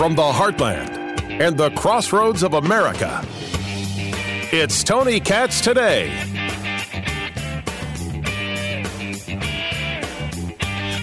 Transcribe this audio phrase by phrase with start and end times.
[0.00, 3.22] from the heartland and the crossroads of America.
[4.50, 6.08] It's Tony Katz today.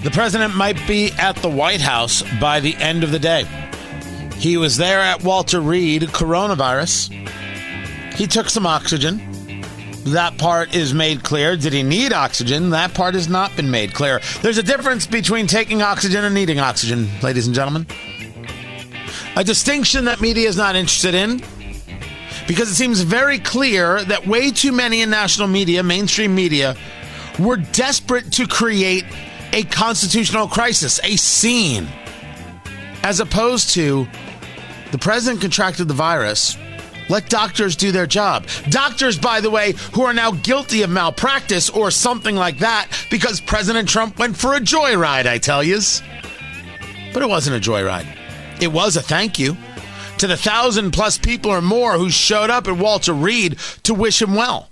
[0.01, 3.45] The president might be at the White House by the end of the day.
[4.33, 7.11] He was there at Walter Reed coronavirus.
[8.15, 9.21] He took some oxygen.
[10.05, 11.55] That part is made clear.
[11.55, 12.71] Did he need oxygen?
[12.71, 14.21] That part has not been made clear.
[14.41, 17.85] There's a difference between taking oxygen and needing oxygen, ladies and gentlemen.
[19.37, 21.43] A distinction that media is not interested in
[22.47, 26.75] because it seems very clear that way too many in national media, mainstream media,
[27.37, 29.05] were desperate to create
[29.53, 31.87] a constitutional crisis, a scene,
[33.03, 34.07] as opposed to
[34.91, 36.57] the president contracted the virus
[37.09, 38.47] let doctors do their job.
[38.69, 43.39] Doctors, by the way, who are now guilty of malpractice or something like that because
[43.39, 46.01] President Trump went for a joyride, I tell yous.
[47.13, 48.26] But it wasn't a joyride.
[48.59, 49.55] It was a thank you
[50.17, 54.21] to the thousand plus people or more who showed up at Walter Reed to wish
[54.21, 54.69] him well.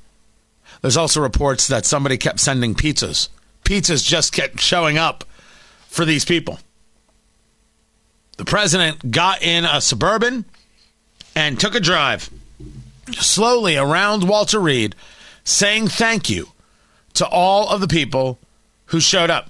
[0.82, 3.30] There's also reports that somebody kept sending pizzas.
[3.64, 5.24] Pizzas just kept showing up
[5.88, 6.60] for these people.
[8.38, 10.46] The president got in a suburban
[11.36, 12.30] and took a drive
[13.14, 14.96] slowly around Walter Reed,
[15.44, 16.50] saying thank you
[17.14, 18.40] to all of the people
[18.88, 19.50] who showed up.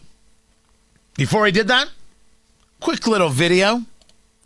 [1.15, 1.89] Before he did that,
[2.79, 3.83] quick little video.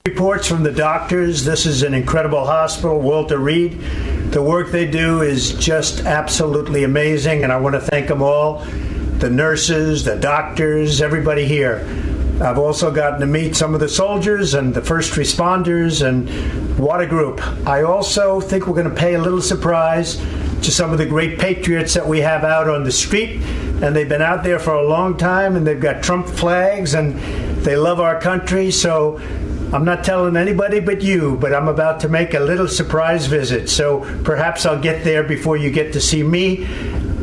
[0.09, 1.45] Reports from the doctors.
[1.45, 3.79] This is an incredible hospital, Walter Reed.
[4.31, 8.65] The work they do is just absolutely amazing, and I want to thank them all
[9.19, 11.85] the nurses, the doctors, everybody here.
[12.41, 16.27] I've also gotten to meet some of the soldiers and the first responders, and
[16.79, 17.39] what a group.
[17.67, 20.15] I also think we're going to pay a little surprise
[20.63, 23.41] to some of the great patriots that we have out on the street,
[23.83, 27.15] and they've been out there for a long time, and they've got Trump flags, and
[27.63, 28.71] they love our country.
[28.71, 29.21] So
[29.71, 33.69] I'm not telling anybody but you, but I'm about to make a little surprise visit.
[33.69, 36.65] So perhaps I'll get there before you get to see me.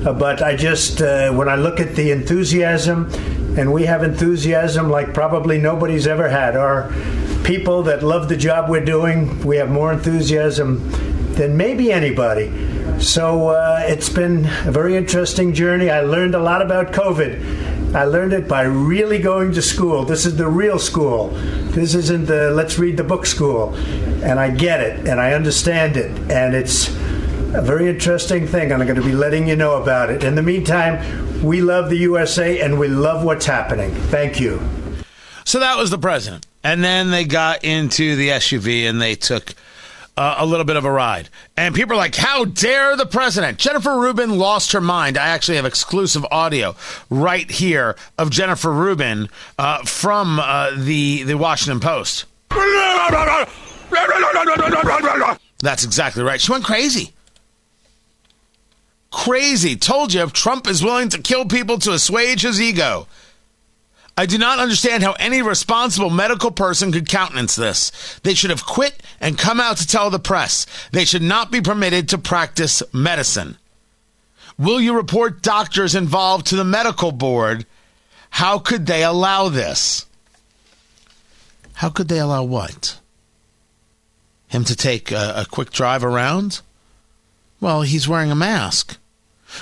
[0.04, 3.10] Uh, but I just, uh, when I look at the enthusiasm,
[3.56, 6.56] and we have enthusiasm like probably nobody's ever had.
[6.56, 6.92] Our
[7.42, 10.88] people that love the job we're doing, we have more enthusiasm
[11.32, 12.52] than maybe anybody.
[13.00, 15.90] So uh, it's been a very interesting journey.
[15.90, 17.75] I learned a lot about COVID.
[17.96, 20.04] I learned it by really going to school.
[20.04, 21.28] This is the real school.
[21.70, 23.74] This isn't the let's read the book school.
[24.22, 26.10] And I get it and I understand it.
[26.30, 28.70] And it's a very interesting thing.
[28.70, 30.24] I'm going to be letting you know about it.
[30.24, 33.94] In the meantime, we love the USA and we love what's happening.
[33.94, 34.60] Thank you.
[35.46, 36.46] So that was the president.
[36.62, 39.54] And then they got into the SUV and they took
[40.16, 41.28] uh, a little bit of a ride.
[41.56, 43.58] And people are like, how dare the president?
[43.58, 45.18] Jennifer Rubin lost her mind.
[45.18, 46.74] I actually have exclusive audio
[47.10, 49.28] right here of Jennifer Rubin
[49.58, 52.24] uh, from uh, the, the Washington Post.
[55.58, 56.40] That's exactly right.
[56.40, 57.12] She went crazy
[59.16, 59.76] crazy.
[59.76, 63.06] Told you if Trump is willing to kill people to assuage his ego.
[64.18, 68.18] I do not understand how any responsible medical person could countenance this.
[68.22, 70.66] They should have quit and come out to tell the press.
[70.90, 73.58] They should not be permitted to practice medicine.
[74.58, 77.66] Will you report doctors involved to the medical board?
[78.30, 80.06] How could they allow this?
[81.74, 82.98] How could they allow what?
[84.48, 86.62] Him to take a, a quick drive around?
[87.60, 88.96] Well, he's wearing a mask.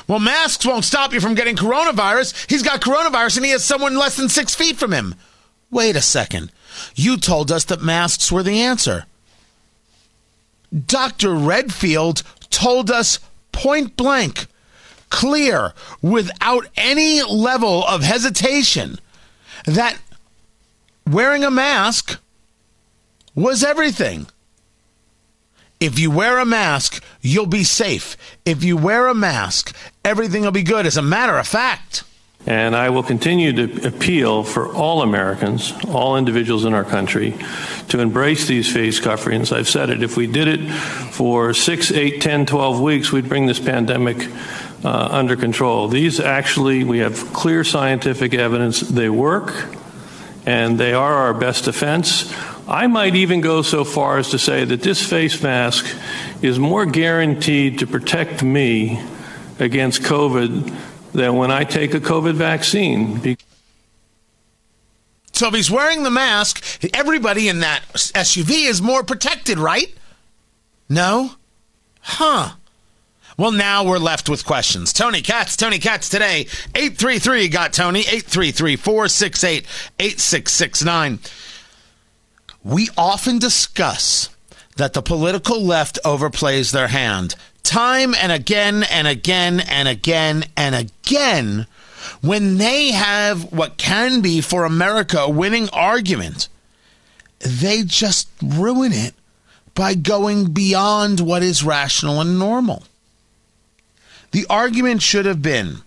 [0.06, 2.50] Well, masks won't stop you from getting coronavirus.
[2.50, 5.14] He's got coronavirus and he has someone less than six feet from him.
[5.70, 6.52] Wait a second.
[6.94, 9.06] You told us that masks were the answer.
[10.86, 11.34] Dr.
[11.34, 13.20] Redfield told us
[13.52, 14.46] point blank,
[15.10, 18.98] clear, without any level of hesitation,
[19.66, 19.98] that
[21.08, 22.18] wearing a mask
[23.34, 24.26] was everything.
[25.84, 28.16] If you wear a mask, you'll be safe.
[28.46, 30.86] If you wear a mask, everything will be good.
[30.86, 32.04] As a matter of fact.
[32.46, 37.36] And I will continue to appeal for all Americans, all individuals in our country,
[37.88, 39.52] to embrace these face coverings.
[39.52, 40.02] I've said it.
[40.02, 44.26] If we did it for six, eight, 10, 12 weeks, we'd bring this pandemic
[44.86, 45.88] uh, under control.
[45.88, 49.52] These actually, we have clear scientific evidence they work,
[50.46, 52.32] and they are our best defense.
[52.66, 55.86] I might even go so far as to say that this face mask
[56.40, 59.02] is more guaranteed to protect me
[59.58, 60.74] against COVID
[61.12, 63.36] than when I take a COVID vaccine.
[65.32, 66.64] So if he's wearing the mask,
[66.94, 69.94] everybody in that SUV is more protected, right?
[70.88, 71.32] No?
[72.00, 72.52] Huh.
[73.36, 74.92] Well, now we're left with questions.
[74.92, 79.66] Tony Katz, Tony Katz today, 833 got Tony, 833 468
[79.98, 81.18] 8669.
[82.64, 84.30] We often discuss
[84.76, 90.74] that the political left overplays their hand time and again and again and again and
[90.74, 91.66] again
[92.20, 96.48] when they have what can be for America a winning argument.
[97.40, 99.14] They just ruin it
[99.74, 102.84] by going beyond what is rational and normal.
[104.30, 105.78] The argument should have been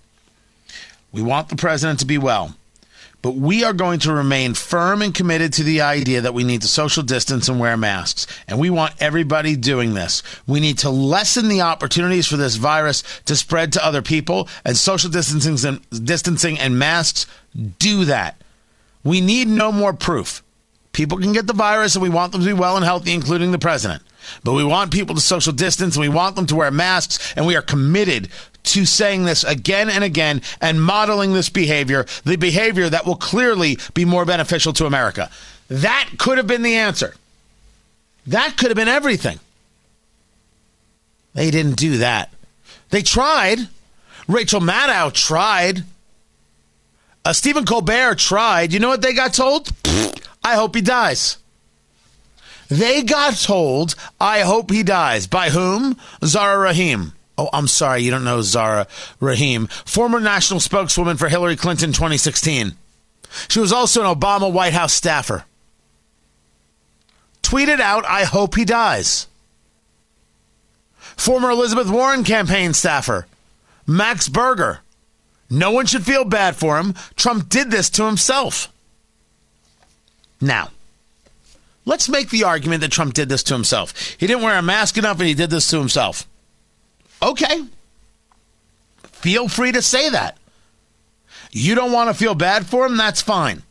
[1.11, 2.56] we want the president to be well.
[3.27, 6.61] But we are going to remain firm and committed to the idea that we need
[6.61, 8.25] to social distance and wear masks.
[8.47, 10.23] And we want everybody doing this.
[10.47, 14.77] We need to lessen the opportunities for this virus to spread to other people, and
[14.77, 17.25] social distancing and, distancing and masks
[17.79, 18.41] do that.
[19.03, 20.41] We need no more proof.
[20.93, 23.51] People can get the virus, and we want them to be well and healthy, including
[23.51, 24.03] the president.
[24.45, 27.45] But we want people to social distance and we want them to wear masks, and
[27.45, 28.29] we are committed
[28.67, 33.77] to saying this again and again and modeling this behavior, the behavior that will clearly
[33.93, 35.29] be more beneficial to America.
[35.69, 37.15] That could have been the answer.
[38.27, 39.39] That could have been everything.
[41.33, 42.33] They didn't do that.
[42.89, 43.59] They tried.
[44.27, 45.83] Rachel Maddow tried.
[47.23, 48.73] Uh, Stephen Colbert tried.
[48.73, 49.69] You know what they got told?
[50.43, 51.37] I hope he dies.
[52.69, 55.27] They got told, I hope he dies.
[55.27, 55.97] By whom?
[56.23, 57.13] Zara Rahim.
[57.37, 58.87] Oh, I'm sorry, you don't know Zara
[59.19, 62.73] Rahim, former national spokeswoman for Hillary Clinton 2016.
[63.47, 65.45] She was also an Obama White House staffer.
[67.43, 69.27] Tweeted out, I hope he dies.
[71.15, 73.27] Former Elizabeth Warren campaign staffer,
[73.85, 74.79] Max Berger.
[75.49, 76.93] No one should feel bad for him.
[77.15, 78.71] Trump did this to himself.
[80.41, 80.71] Now,
[81.85, 84.15] let's make the argument that Trump did this to himself.
[84.17, 86.27] He didn't wear a mask enough and he did this to himself.
[87.21, 87.65] Okay.
[89.03, 90.37] Feel free to say that.
[91.51, 92.97] You don't want to feel bad for him?
[92.97, 93.63] That's fine.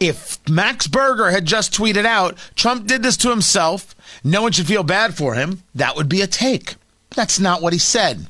[0.00, 4.66] If Max Berger had just tweeted out, Trump did this to himself, no one should
[4.66, 6.76] feel bad for him, that would be a take.
[7.14, 8.26] That's not what he said.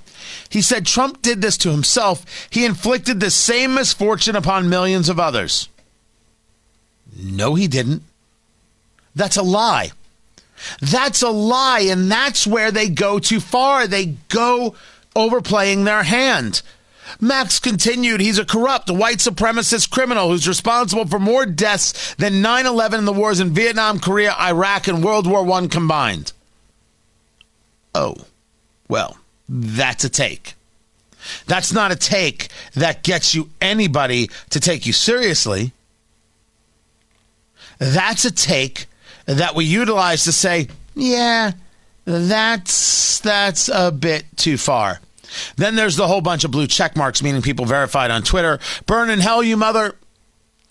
[0.48, 2.24] He said Trump did this to himself.
[2.50, 5.68] He inflicted the same misfortune upon millions of others.
[7.16, 8.02] No, he didn't.
[9.14, 9.92] That's a lie.
[10.80, 13.86] That's a lie, and that's where they go too far.
[13.86, 14.74] They go
[15.14, 16.62] overplaying their hand.
[17.20, 22.66] Max continued, he's a corrupt, white supremacist criminal who's responsible for more deaths than 9
[22.66, 26.32] 11 in the wars in Vietnam, Korea, Iraq, and World War I combined.
[27.94, 28.16] Oh,
[28.88, 29.16] well,
[29.48, 30.54] that's a take.
[31.46, 35.72] That's not a take that gets you anybody to take you seriously.
[37.78, 38.86] That's a take
[39.26, 41.52] that we utilize to say, yeah,
[42.04, 45.00] that's that's a bit too far.
[45.56, 48.58] Then there's the whole bunch of blue check marks, meaning people verified on Twitter.
[48.86, 49.96] Burn in hell, you mother.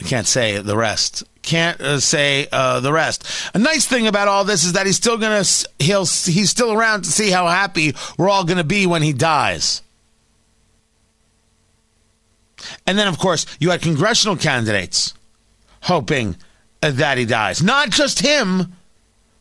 [0.01, 1.23] I can't say the rest.
[1.41, 3.23] Can't uh, say uh, the rest.
[3.53, 5.43] A nice thing about all this is that he's still gonna
[5.79, 9.81] he'll he's still around to see how happy we're all gonna be when he dies.
[12.87, 15.13] And then, of course, you had congressional candidates
[15.83, 16.35] hoping
[16.91, 17.61] that he dies.
[17.61, 18.73] Not just him,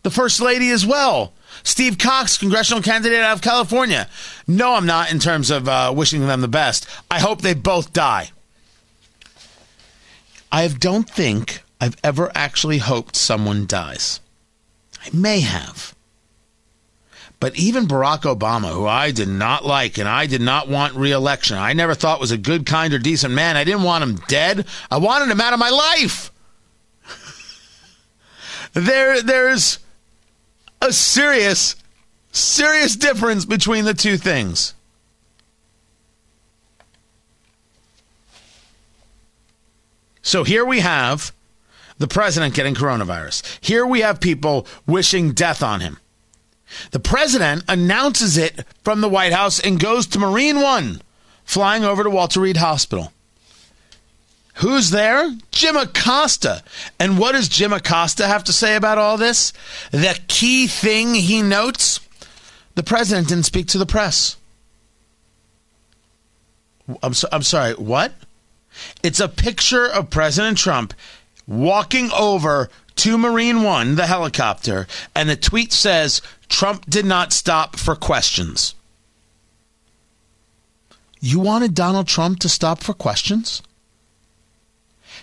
[0.02, 1.32] the First Lady as well.
[1.62, 4.08] Steve Cox, congressional candidate out of California.
[4.46, 6.86] No, I'm not in terms of uh, wishing them the best.
[7.10, 8.30] I hope they both die.
[10.52, 14.20] I don't think I've ever actually hoped someone dies.
[15.04, 15.94] I may have.
[17.40, 21.56] But even Barack Obama, who I did not like and I did not want reelection,
[21.56, 23.56] I never thought was a good, kind, or decent man.
[23.56, 24.66] I didn't want him dead.
[24.90, 26.30] I wanted him out of my life
[28.74, 29.78] there there's
[30.82, 31.76] a serious
[32.32, 34.74] serious difference between the two things.
[40.20, 41.32] So here we have
[41.98, 43.58] the president getting coronavirus.
[43.60, 45.98] Here we have people wishing death on him.
[46.90, 51.02] The president announces it from the White House and goes to Marine One,
[51.44, 53.12] flying over to Walter Reed Hospital.
[54.58, 55.36] Who's there?
[55.50, 56.62] Jim Acosta.
[56.98, 59.52] And what does Jim Acosta have to say about all this?
[59.90, 62.00] The key thing he notes
[62.74, 64.36] the president didn't speak to the press.
[67.02, 68.12] I'm, so, I'm sorry, what?
[69.02, 70.92] It's a picture of President Trump
[71.46, 77.76] walking over to Marine One, the helicopter, and the tweet says Trump did not stop
[77.76, 78.74] for questions.
[81.20, 83.62] You wanted Donald Trump to stop for questions?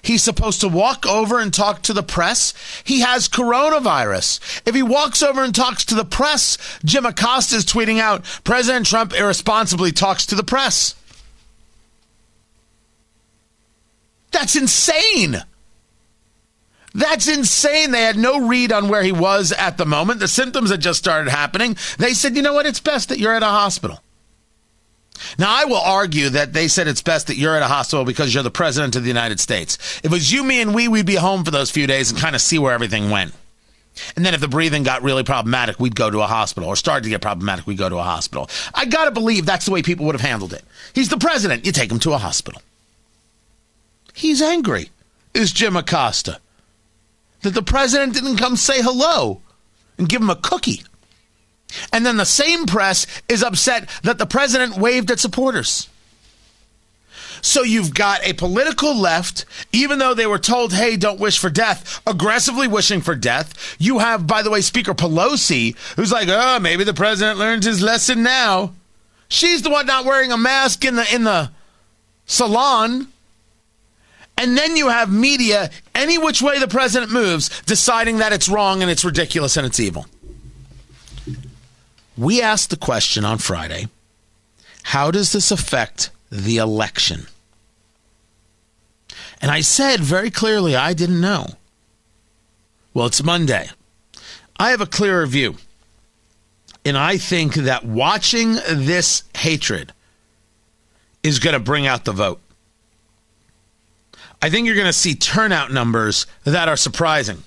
[0.02, 2.54] He's supposed to walk over and talk to the press.
[2.84, 4.62] He has coronavirus.
[4.66, 8.86] If he walks over and talks to the press, Jim Acosta is tweeting out President
[8.86, 10.96] Trump irresponsibly talks to the press.
[14.32, 15.44] That's insane.
[16.94, 17.92] That's insane.
[17.92, 20.20] They had no read on where he was at the moment.
[20.20, 21.78] The symptoms had just started happening.
[21.98, 22.66] They said, you know what?
[22.66, 24.00] It's best that you're at a hospital.
[25.38, 28.34] Now, I will argue that they said it's best that you're at a hospital because
[28.34, 29.76] you're the president of the United States.
[30.00, 32.20] If it was you, me, and we, we'd be home for those few days and
[32.20, 33.34] kind of see where everything went.
[34.16, 37.04] And then if the breathing got really problematic, we'd go to a hospital or started
[37.04, 38.50] to get problematic, we'd go to a hospital.
[38.74, 40.64] I got to believe that's the way people would have handled it.
[40.94, 41.66] He's the president.
[41.66, 42.62] You take him to a hospital.
[44.14, 44.90] He's angry,
[45.34, 46.40] is Jim Acosta,
[47.42, 49.42] that the president didn't come say hello
[49.98, 50.84] and give him a cookie.
[51.92, 55.90] And then the same press is upset that the president waved at supporters.
[57.42, 61.50] So you've got a political left, even though they were told, hey, don't wish for
[61.50, 63.76] death, aggressively wishing for death.
[63.80, 67.82] You have, by the way, Speaker Pelosi, who's like, oh, maybe the president learned his
[67.82, 68.74] lesson now.
[69.28, 71.52] She's the one not wearing a mask in the in the
[72.26, 73.08] salon.
[74.38, 78.82] And then you have media, any which way the president moves, deciding that it's wrong
[78.82, 80.06] and it's ridiculous and it's evil.
[82.18, 83.88] We asked the question on Friday
[84.84, 87.28] how does this affect the election?
[89.42, 91.48] And I said very clearly, I didn't know.
[92.94, 93.70] Well, it's Monday.
[94.58, 95.56] I have a clearer view.
[96.84, 99.94] And I think that watching this hatred
[101.24, 102.40] is going to bring out the vote.
[104.42, 107.44] I think you're going to see turnout numbers that are surprising.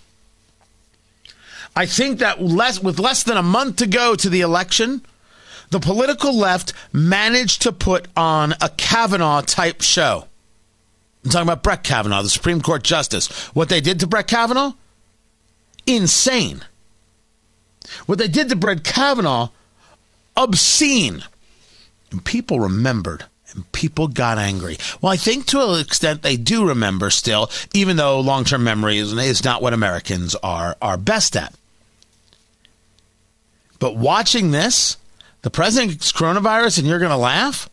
[1.76, 5.04] I think that less with less than a month to go to the election,
[5.71, 10.28] the political left managed to put on a Kavanaugh type show.
[11.25, 13.28] I'm talking about Brett Kavanaugh, the Supreme Court Justice.
[13.54, 14.73] What they did to Brett Kavanaugh?
[15.87, 16.62] Insane.
[18.07, 19.49] What they did to Brett Kavanaugh?
[20.37, 21.25] Obscene.
[22.11, 24.76] And people remembered and people got angry.
[25.00, 28.99] Well, I think to an extent they do remember still, even though long term memory
[28.99, 31.54] is, not what Americans are, are best at.
[33.78, 34.97] But watching this,
[35.43, 37.69] the president's coronavirus, and you're going to laugh?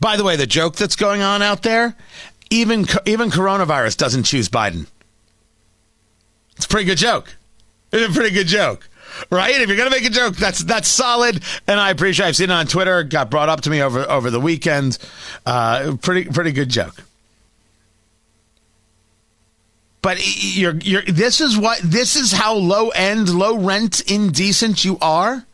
[0.00, 1.96] By the way, the joke that's going on out there,
[2.50, 4.86] even even coronavirus doesn't choose Biden.
[6.56, 7.34] It's a pretty good joke.
[7.92, 8.88] It's a pretty good joke,
[9.30, 9.60] right?
[9.60, 12.26] If you're gonna make a joke, that's that's solid, and I appreciate.
[12.26, 13.02] I've seen it on Twitter.
[13.04, 14.98] Got brought up to me over over the weekend.
[15.44, 16.94] Uh, pretty pretty good joke.
[20.04, 20.18] But
[20.54, 21.00] you're you're.
[21.00, 25.46] This is what this is how low end, low rent, indecent you are.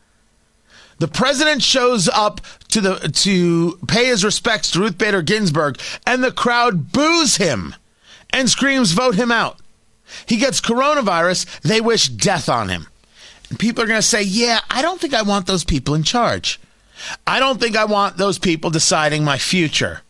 [0.98, 2.40] The president shows up
[2.70, 7.76] to the to pay his respects to Ruth Bader Ginsburg, and the crowd boos him
[8.30, 9.60] and screams, "Vote him out."
[10.26, 11.46] He gets coronavirus.
[11.60, 12.88] They wish death on him.
[13.50, 16.02] And people are going to say, "Yeah, I don't think I want those people in
[16.02, 16.58] charge.
[17.24, 20.02] I don't think I want those people deciding my future."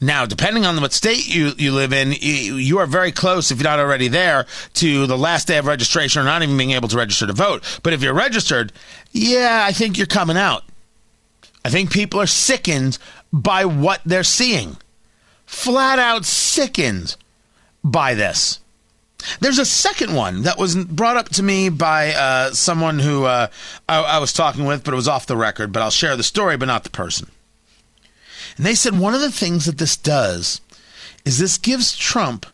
[0.00, 3.64] Now, depending on what state you, you live in, you are very close, if you're
[3.64, 6.96] not already there, to the last day of registration or not even being able to
[6.96, 7.80] register to vote.
[7.82, 8.72] But if you're registered,
[9.12, 10.64] yeah, I think you're coming out.
[11.64, 12.98] I think people are sickened
[13.32, 14.76] by what they're seeing.
[15.46, 17.16] Flat out sickened
[17.84, 18.60] by this.
[19.40, 23.48] There's a second one that was brought up to me by uh, someone who uh,
[23.88, 25.72] I, I was talking with, but it was off the record.
[25.72, 27.28] But I'll share the story, but not the person.
[28.60, 30.60] And they said one of the things that this does
[31.24, 32.44] is this gives Trump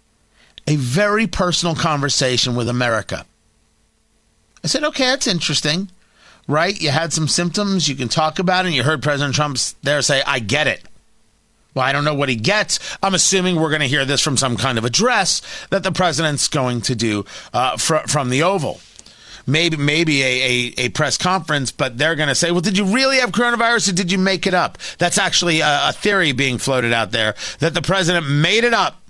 [0.64, 3.26] a very personal conversation with America.
[4.62, 5.90] I said, okay, that's interesting,
[6.46, 6.80] right?
[6.80, 10.00] You had some symptoms, you can talk about it, and you heard President Trump there
[10.00, 10.84] say, I get it.
[11.74, 12.78] Well, I don't know what he gets.
[13.02, 16.46] I'm assuming we're going to hear this from some kind of address that the president's
[16.46, 18.80] going to do uh, fr- from the Oval
[19.46, 22.84] maybe maybe a, a, a press conference, but they're going to say, well, did you
[22.84, 24.78] really have coronavirus or did you make it up?
[24.98, 29.00] That's actually a, a theory being floated out there that the president made it up.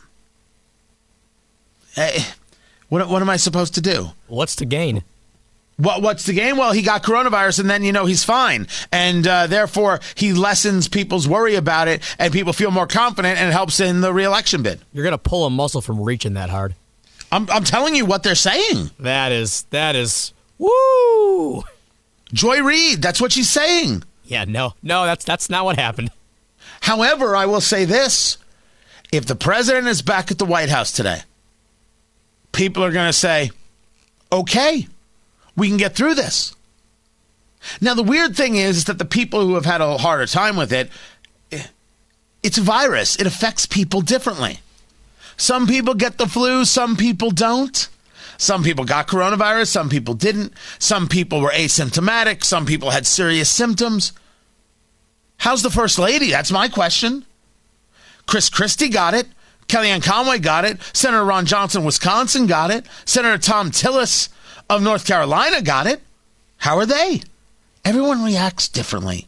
[1.95, 2.19] Hey,
[2.89, 4.11] what, what am I supposed to do?
[4.29, 5.03] What's the gain?
[5.79, 6.57] What, what's the game?
[6.57, 10.89] Well, he got coronavirus, and then you know he's fine, and uh, therefore he lessens
[10.89, 14.63] people's worry about it, and people feel more confident, and it helps in the reelection
[14.63, 14.81] bid.
[14.95, 16.75] You're gonna pull a muscle from reaching that hard.
[17.33, 18.91] I'm, I'm telling you what they're saying.
[18.99, 21.63] That is that is woo.
[22.33, 24.03] Joy Reid, that's what she's saying.
[24.25, 26.11] Yeah, no, no, that's that's not what happened.
[26.81, 28.39] However, I will say this:
[29.13, 31.23] if the president is back at the White House today,
[32.53, 33.51] people are going to say,
[34.33, 34.87] "Okay,
[35.57, 36.55] we can get through this."
[37.81, 40.57] Now, the weird thing is, is that the people who have had a harder time
[40.57, 40.89] with it,
[41.51, 41.65] eh,
[42.43, 43.17] it's a virus.
[43.17, 44.61] It affects people differently.
[45.37, 47.89] Some people get the flu, some people don't.
[48.39, 50.53] Some people got coronavirus, some people didn't.
[50.79, 54.13] Some people were asymptomatic, some people had serious symptoms.
[55.39, 56.31] How's the first lady?
[56.31, 57.25] That's my question.
[58.27, 59.29] Chris Christie got it.
[59.69, 60.79] Kellyanne Conway got it.
[60.93, 62.87] Senator Ron Johnson, Wisconsin, got it.
[63.05, 64.29] Senator Thom Tillis
[64.71, 66.01] of North Carolina got it.
[66.59, 67.23] How are they?
[67.85, 69.27] Everyone reacts differently.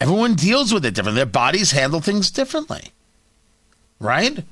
[0.00, 1.20] Everyone deals with it differently.
[1.20, 2.92] Their bodies handle things differently.
[3.98, 4.44] Right?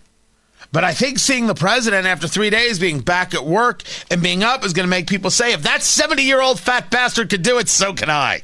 [0.75, 4.43] But I think seeing the president after three days being back at work and being
[4.43, 7.43] up is going to make people say, if that 70 year old fat bastard could
[7.45, 8.43] do it, so can I.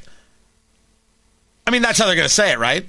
[1.67, 2.85] I mean, that's how they're going to say it, right?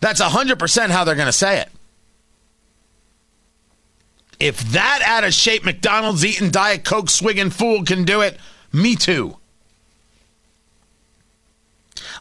[0.00, 1.68] That's 100% how they're going to say it.
[4.40, 8.38] If that out of shape McDonald's eating Diet Coke swigging fool can do it,
[8.72, 9.36] me too.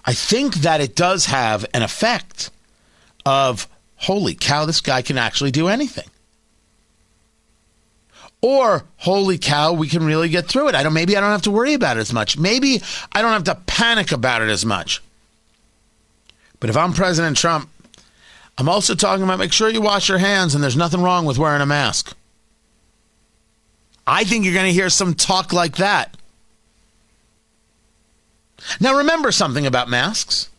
[0.03, 2.51] I think that it does have an effect
[3.25, 3.69] of
[4.03, 6.07] holy cow, this guy can actually do anything.
[8.41, 10.75] Or holy cow, we can really get through it.
[10.75, 12.37] I don't maybe I don't have to worry about it as much.
[12.37, 12.81] Maybe
[13.13, 15.01] I don't have to panic about it as much.
[16.59, 17.69] But if I'm President Trump,
[18.57, 21.37] I'm also talking about make sure you wash your hands and there's nothing wrong with
[21.37, 22.15] wearing a mask.
[24.05, 26.17] I think you're going to hear some talk like that.
[28.79, 30.49] Now, remember something about masks.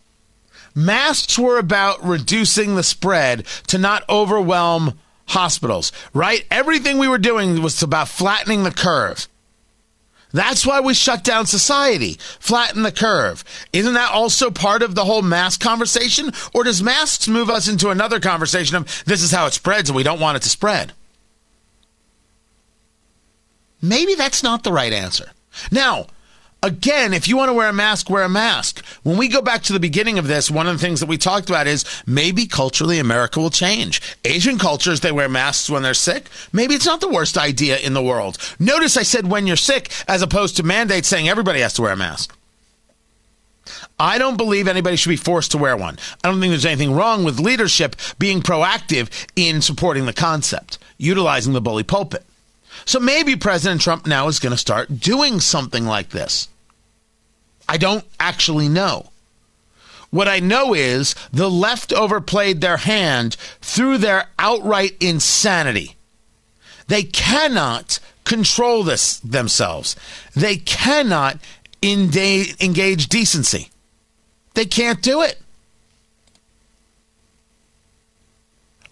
[0.75, 6.45] Masks were about reducing the spread to not overwhelm hospitals, right?
[6.51, 9.29] Everything we were doing was about flattening the curve.
[10.33, 13.45] That's why we shut down society, flatten the curve.
[13.73, 16.33] Isn't that also part of the whole mask conversation?
[16.53, 19.97] Or does masks move us into another conversation of this is how it spreads and
[19.97, 20.93] we don't want it to spread?
[23.81, 25.31] Maybe that's not the right answer.
[25.71, 26.09] Now,
[26.65, 28.83] Again, if you want to wear a mask, wear a mask.
[29.03, 31.19] When we go back to the beginning of this, one of the things that we
[31.19, 34.01] talked about is maybe culturally America will change.
[34.25, 36.25] Asian cultures, they wear masks when they're sick.
[36.55, 38.39] Maybe it's not the worst idea in the world.
[38.59, 41.93] Notice I said when you're sick as opposed to mandates saying everybody has to wear
[41.93, 42.35] a mask.
[43.99, 45.99] I don't believe anybody should be forced to wear one.
[46.25, 51.53] I don't think there's anything wrong with leadership being proactive in supporting the concept, utilizing
[51.53, 52.25] the bully pulpit.
[52.87, 56.49] So maybe President Trump now is going to start doing something like this.
[57.75, 59.11] I don't actually know.
[60.11, 65.97] What I know is the left overplayed their hand through their outright insanity.
[66.87, 69.97] They cannot control this themselves.
[70.37, 71.41] They cannot
[71.83, 73.71] engage decency.
[74.55, 75.43] They can't do it.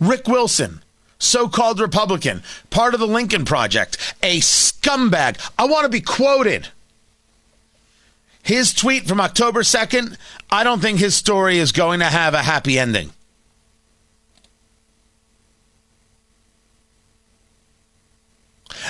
[0.00, 0.82] Rick Wilson,
[1.20, 5.38] so called Republican, part of the Lincoln Project, a scumbag.
[5.56, 6.70] I want to be quoted.
[8.42, 10.16] His tweet from October 2nd,
[10.50, 13.12] I don't think his story is going to have a happy ending.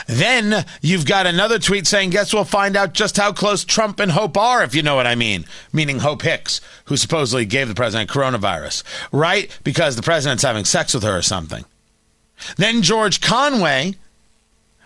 [0.07, 4.13] Then you've got another tweet saying, Guess we'll find out just how close Trump and
[4.13, 5.45] Hope are, if you know what I mean.
[5.73, 9.57] Meaning Hope Hicks, who supposedly gave the president coronavirus, right?
[9.65, 11.65] Because the president's having sex with her or something.
[12.57, 13.95] Then George Conway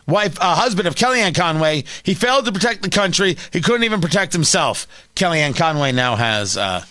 [0.07, 1.85] wife, uh, husband of Kellyanne Conway.
[2.03, 3.37] He failed to protect the country.
[3.53, 4.87] He couldn't even protect himself.
[5.15, 6.85] Kellyanne Conway now has uh,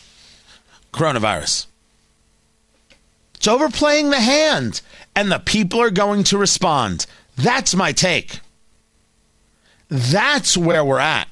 [0.93, 1.67] coronavirus.
[3.35, 4.81] It's overplaying the hand,
[5.15, 7.05] and the people are going to respond.
[7.35, 8.39] That's my take.
[9.89, 11.27] That's where we're at.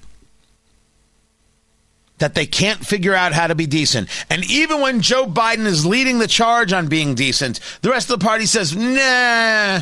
[2.20, 4.10] That they can't figure out how to be decent.
[4.30, 8.20] And even when Joe Biden is leading the charge on being decent, the rest of
[8.20, 9.82] the party says, nah,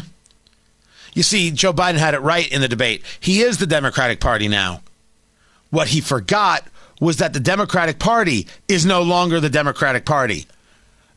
[1.13, 3.03] you see, Joe Biden had it right in the debate.
[3.19, 4.81] He is the Democratic Party now.
[5.69, 6.65] What he forgot
[6.99, 10.45] was that the Democratic Party is no longer the Democratic Party.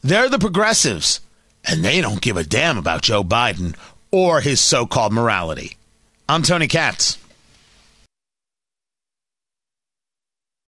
[0.02, 1.20] They're the progressives,
[1.64, 3.76] and they don't give a damn about Joe Biden
[4.10, 5.76] or his so called morality.
[6.28, 7.18] I'm Tony Katz.